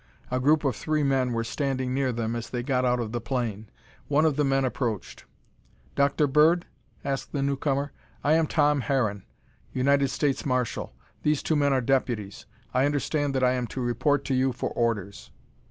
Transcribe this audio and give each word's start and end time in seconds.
A 0.31 0.39
group 0.39 0.63
of 0.65 0.75
three 0.75 1.03
men 1.03 1.31
were 1.31 1.43
standing 1.43 1.93
near 1.93 2.11
them 2.11 2.35
as 2.35 2.49
they 2.49 2.63
got 2.63 2.85
out 2.85 2.99
of 2.99 3.11
the 3.11 3.21
plane. 3.21 3.69
One 4.07 4.25
of 4.25 4.35
the 4.35 4.43
men 4.43 4.65
approached. 4.65 5.25
"Dr. 5.93 6.25
Bird?" 6.25 6.65
asked 7.05 7.33
the 7.33 7.43
newcomer. 7.43 7.91
"I 8.23 8.33
am 8.33 8.47
Tom 8.47 8.81
Harron, 8.81 9.25
United 9.73 10.07
States 10.07 10.43
Marshal. 10.43 10.91
These 11.21 11.43
two 11.43 11.55
men 11.55 11.71
are 11.71 11.81
deputies. 11.81 12.47
I 12.73 12.87
understand 12.87 13.35
that 13.35 13.43
I 13.43 13.51
am 13.51 13.67
to 13.67 13.79
report 13.79 14.25
to 14.25 14.33
you 14.33 14.51
for 14.53 14.71
orders." 14.71 15.29